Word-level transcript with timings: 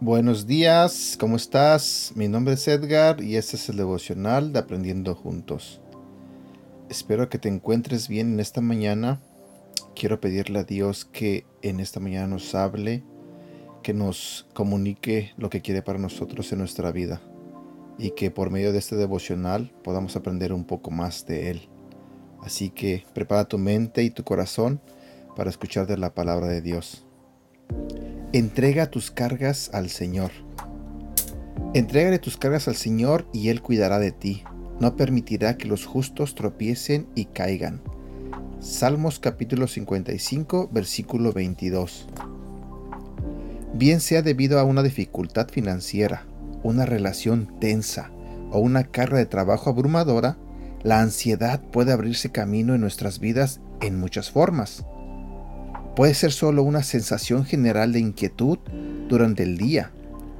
Buenos 0.00 0.46
días, 0.46 1.16
¿cómo 1.18 1.36
estás? 1.36 2.12
Mi 2.14 2.28
nombre 2.28 2.54
es 2.54 2.66
Edgar 2.68 3.22
y 3.22 3.36
este 3.36 3.56
es 3.56 3.68
el 3.68 3.76
devocional 3.76 4.52
de 4.52 4.60
Aprendiendo 4.60 5.14
Juntos. 5.14 5.80
Espero 6.88 7.28
que 7.28 7.38
te 7.38 7.48
encuentres 7.48 8.08
bien 8.08 8.34
en 8.34 8.40
esta 8.40 8.60
mañana. 8.60 9.20
Quiero 9.94 10.20
pedirle 10.20 10.60
a 10.60 10.64
Dios 10.64 11.04
que 11.04 11.44
en 11.62 11.80
esta 11.80 12.00
mañana 12.00 12.28
nos 12.28 12.54
hable, 12.54 13.04
que 13.88 13.94
nos 13.94 14.46
comunique 14.52 15.32
lo 15.38 15.48
que 15.48 15.62
quiere 15.62 15.80
para 15.80 15.98
nosotros 15.98 16.52
en 16.52 16.58
nuestra 16.58 16.92
vida 16.92 17.22
y 17.96 18.10
que 18.10 18.30
por 18.30 18.50
medio 18.50 18.70
de 18.70 18.76
este 18.76 18.96
devocional 18.96 19.72
podamos 19.82 20.14
aprender 20.14 20.52
un 20.52 20.66
poco 20.66 20.90
más 20.90 21.24
de 21.24 21.48
Él. 21.48 21.70
Así 22.42 22.68
que 22.68 23.06
prepara 23.14 23.48
tu 23.48 23.56
mente 23.56 24.02
y 24.02 24.10
tu 24.10 24.24
corazón 24.24 24.82
para 25.36 25.48
escuchar 25.48 25.86
de 25.86 25.96
la 25.96 26.12
palabra 26.12 26.48
de 26.48 26.60
Dios. 26.60 27.06
Entrega 28.34 28.90
tus 28.90 29.10
cargas 29.10 29.70
al 29.72 29.88
Señor. 29.88 30.32
Entrégale 31.72 32.18
tus 32.18 32.36
cargas 32.36 32.68
al 32.68 32.76
Señor 32.76 33.26
y 33.32 33.48
Él 33.48 33.62
cuidará 33.62 33.98
de 33.98 34.12
ti. 34.12 34.44
No 34.80 34.96
permitirá 34.96 35.56
que 35.56 35.66
los 35.66 35.86
justos 35.86 36.34
tropiecen 36.34 37.06
y 37.14 37.24
caigan. 37.24 37.80
Salmos 38.60 39.18
capítulo 39.18 39.66
55, 39.66 40.68
versículo 40.70 41.32
22. 41.32 42.06
Bien 43.74 44.00
sea 44.00 44.22
debido 44.22 44.58
a 44.58 44.64
una 44.64 44.82
dificultad 44.82 45.48
financiera, 45.48 46.24
una 46.62 46.86
relación 46.86 47.48
tensa 47.60 48.10
o 48.50 48.58
una 48.60 48.84
carga 48.84 49.18
de 49.18 49.26
trabajo 49.26 49.70
abrumadora, 49.70 50.36
la 50.82 51.00
ansiedad 51.00 51.60
puede 51.60 51.92
abrirse 51.92 52.30
camino 52.30 52.74
en 52.74 52.80
nuestras 52.80 53.18
vidas 53.18 53.60
en 53.80 53.98
muchas 53.98 54.30
formas. 54.30 54.84
Puede 55.96 56.14
ser 56.14 56.32
solo 56.32 56.62
una 56.62 56.82
sensación 56.82 57.44
general 57.44 57.92
de 57.92 58.00
inquietud 58.00 58.58
durante 59.08 59.42
el 59.42 59.58
día, 59.58 59.90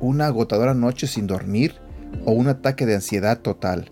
una 0.00 0.26
agotadora 0.26 0.74
noche 0.74 1.06
sin 1.06 1.26
dormir 1.26 1.74
o 2.24 2.32
un 2.32 2.48
ataque 2.48 2.86
de 2.86 2.94
ansiedad 2.94 3.40
total. 3.40 3.90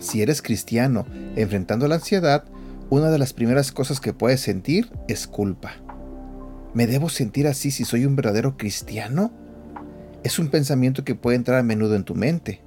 Si 0.00 0.22
eres 0.22 0.42
cristiano 0.42 1.06
enfrentando 1.36 1.86
la 1.86 1.96
ansiedad, 1.96 2.44
una 2.90 3.10
de 3.10 3.18
las 3.18 3.32
primeras 3.32 3.72
cosas 3.72 4.00
que 4.00 4.12
puedes 4.12 4.40
sentir 4.40 4.90
es 5.08 5.26
culpa. 5.26 5.83
¿Me 6.74 6.88
debo 6.88 7.08
sentir 7.08 7.46
así 7.46 7.70
si 7.70 7.84
soy 7.84 8.04
un 8.04 8.16
verdadero 8.16 8.56
cristiano? 8.56 9.30
Es 10.24 10.40
un 10.40 10.48
pensamiento 10.48 11.04
que 11.04 11.14
puede 11.14 11.36
entrar 11.36 11.60
a 11.60 11.62
menudo 11.62 11.94
en 11.94 12.02
tu 12.02 12.16
mente. 12.16 12.62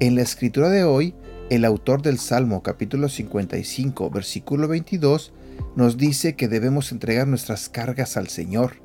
En 0.00 0.14
la 0.14 0.22
escritura 0.22 0.70
de 0.70 0.84
hoy, 0.84 1.14
el 1.50 1.66
autor 1.66 2.00
del 2.00 2.18
Salmo 2.18 2.62
capítulo 2.62 3.10
55 3.10 4.08
versículo 4.08 4.68
22 4.68 5.34
nos 5.76 5.98
dice 5.98 6.34
que 6.34 6.48
debemos 6.48 6.92
entregar 6.92 7.28
nuestras 7.28 7.68
cargas 7.68 8.16
al 8.16 8.28
Señor 8.28 8.76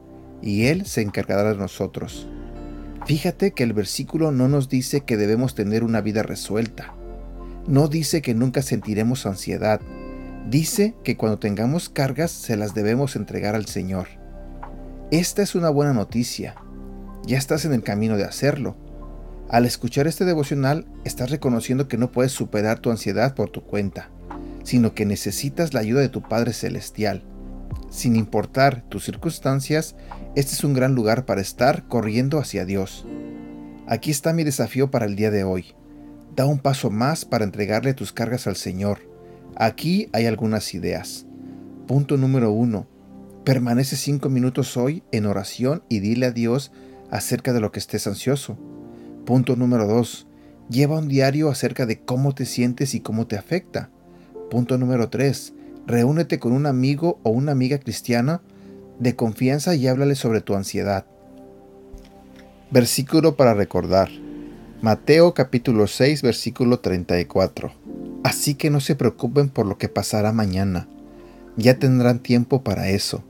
y 0.41 0.65
Él 0.65 0.85
se 0.85 0.99
encargará 0.99 1.53
de 1.53 1.57
nosotros. 1.57 2.27
Fíjate 3.05 3.51
que 3.51 3.63
el 3.63 3.71
versículo 3.71 4.33
no 4.33 4.49
nos 4.49 4.67
dice 4.67 5.01
que 5.01 5.15
debemos 5.15 5.55
tener 5.55 5.81
una 5.81 6.01
vida 6.01 6.23
resuelta. 6.23 6.93
No 7.67 7.87
dice 7.87 8.21
que 8.21 8.33
nunca 8.33 8.61
sentiremos 8.63 9.25
ansiedad. 9.25 9.79
Dice 10.49 10.93
que 11.05 11.15
cuando 11.15 11.39
tengamos 11.39 11.87
cargas 11.87 12.31
se 12.31 12.57
las 12.57 12.73
debemos 12.73 13.15
entregar 13.15 13.55
al 13.55 13.67
Señor. 13.67 14.20
Esta 15.11 15.41
es 15.41 15.55
una 15.55 15.69
buena 15.69 15.93
noticia. 15.93 16.55
Ya 17.25 17.37
estás 17.37 17.65
en 17.65 17.73
el 17.73 17.83
camino 17.83 18.17
de 18.17 18.23
hacerlo. 18.23 18.75
Al 19.49 19.65
escuchar 19.65 20.07
este 20.07 20.25
devocional, 20.25 20.87
estás 21.03 21.29
reconociendo 21.29 21.87
que 21.87 21.97
no 21.97 22.11
puedes 22.11 22.31
superar 22.31 22.79
tu 22.79 22.89
ansiedad 22.89 23.35
por 23.35 23.49
tu 23.49 23.61
cuenta 23.61 24.09
sino 24.63 24.93
que 24.93 25.05
necesitas 25.05 25.73
la 25.73 25.79
ayuda 25.79 26.01
de 26.01 26.09
tu 26.09 26.21
Padre 26.21 26.53
Celestial. 26.53 27.23
Sin 27.89 28.15
importar 28.15 28.83
tus 28.89 29.03
circunstancias, 29.05 29.95
este 30.35 30.53
es 30.53 30.63
un 30.63 30.73
gran 30.73 30.95
lugar 30.95 31.25
para 31.25 31.41
estar 31.41 31.87
corriendo 31.87 32.39
hacia 32.39 32.65
Dios. 32.65 33.05
Aquí 33.87 34.11
está 34.11 34.33
mi 34.33 34.43
desafío 34.43 34.91
para 34.91 35.05
el 35.05 35.15
día 35.15 35.31
de 35.31 35.43
hoy. 35.43 35.73
Da 36.35 36.45
un 36.45 36.59
paso 36.59 36.89
más 36.89 37.25
para 37.25 37.43
entregarle 37.43 37.93
tus 37.93 38.13
cargas 38.13 38.47
al 38.47 38.55
Señor. 38.55 38.99
Aquí 39.55 40.09
hay 40.13 40.25
algunas 40.25 40.73
ideas. 40.73 41.25
Punto 41.87 42.15
número 42.15 42.51
uno. 42.51 42.87
Permanece 43.43 43.95
cinco 43.95 44.29
minutos 44.29 44.77
hoy 44.77 45.01
en 45.11 45.25
oración 45.25 45.81
y 45.89 45.99
dile 45.99 46.27
a 46.27 46.31
Dios 46.31 46.71
acerca 47.09 47.53
de 47.53 47.59
lo 47.59 47.71
que 47.71 47.79
estés 47.79 48.05
ansioso. 48.05 48.55
Punto 49.25 49.55
número 49.55 49.87
dos. 49.87 50.27
Lleva 50.69 50.99
un 50.99 51.07
diario 51.07 51.49
acerca 51.49 51.87
de 51.87 51.99
cómo 51.99 52.35
te 52.35 52.45
sientes 52.45 52.93
y 52.93 52.99
cómo 52.99 53.25
te 53.25 53.37
afecta. 53.37 53.89
Punto 54.51 54.77
número 54.77 55.09
3. 55.09 55.53
Reúnete 55.87 56.39
con 56.39 56.53
un 56.53 56.65
amigo 56.65 57.19
o 57.23 57.31
una 57.31 57.51
amiga 57.51 57.79
cristiana 57.79 58.41
de 58.99 59.15
confianza 59.15 59.75
y 59.75 59.87
háblale 59.87 60.15
sobre 60.15 60.41
tu 60.41 60.55
ansiedad. 60.55 61.05
Versículo 62.69 63.35
para 63.35 63.53
recordar. 63.53 64.09
Mateo 64.81 65.33
capítulo 65.33 65.87
6 65.87 66.21
versículo 66.21 66.79
34. 66.79 67.73
Así 68.23 68.53
que 68.53 68.69
no 68.69 68.79
se 68.79 68.95
preocupen 68.95 69.49
por 69.49 69.65
lo 69.65 69.77
que 69.77 69.89
pasará 69.89 70.31
mañana. 70.31 70.87
Ya 71.57 71.79
tendrán 71.79 72.19
tiempo 72.19 72.63
para 72.63 72.89
eso. 72.89 73.23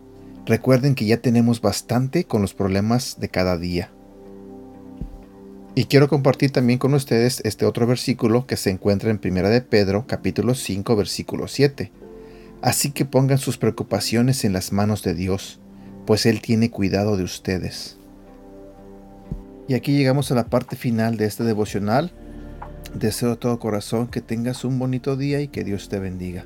Recuerden 0.46 0.96
que 0.96 1.06
ya 1.06 1.18
tenemos 1.18 1.62
bastante 1.62 2.24
con 2.24 2.41
los 2.41 2.53
problemas 2.53 3.19
de 3.19 3.29
cada 3.29 3.57
día. 3.57 3.91
Y 5.75 5.85
quiero 5.85 6.09
compartir 6.09 6.52
también 6.52 6.79
con 6.79 6.94
ustedes 6.94 7.41
este 7.46 7.66
otro 7.66 7.88
versículo 7.88 8.46
que 8.46 8.57
se 8.57 8.72
encuentra 8.72 9.09
en 9.09 9.19
Primera 9.19 9.50
de 9.50 9.62
Pedro, 9.62 10.06
capítulo 10.07 10.56
5, 10.56 10.96
versículo 10.96 11.47
7. 11.47 11.91
Así 12.62 12.91
que 12.91 13.06
pongan 13.06 13.38
sus 13.38 13.57
preocupaciones 13.57 14.44
en 14.44 14.53
las 14.53 14.72
manos 14.72 15.03
de 15.03 15.13
Dios, 15.13 15.59
pues 16.06 16.25
Él 16.25 16.41
tiene 16.41 16.72
cuidado 16.72 17.18
de 17.18 17.23
ustedes. 17.23 17.97
Y 19.68 19.75
aquí 19.75 19.94
llegamos 19.94 20.31
a 20.31 20.35
la 20.35 20.47
parte 20.47 20.75
final 20.75 21.18
de 21.18 21.25
este 21.25 21.44
devocional. 21.44 22.12
Deseo 22.94 23.29
de 23.29 23.35
todo 23.38 23.59
corazón 23.59 24.08
que 24.08 24.22
tengas 24.22 24.66
un 24.66 24.78
bonito 24.78 25.16
día 25.16 25.40
y 25.40 25.47
que 25.47 25.63
Dios 25.63 25.88
te 25.88 26.00
bendiga. 26.00 26.46